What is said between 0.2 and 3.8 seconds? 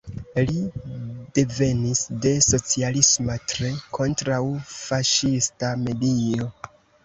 Li devenis de socialisma, tre